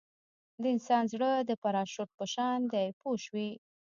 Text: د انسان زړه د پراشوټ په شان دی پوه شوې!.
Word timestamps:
د 0.61 0.63
انسان 0.73 1.03
زړه 1.13 1.31
د 1.39 1.51
پراشوټ 1.61 2.09
په 2.19 2.25
شان 2.33 2.59
دی 2.73 2.87
پوه 2.99 3.17
شوې!. 3.25 3.49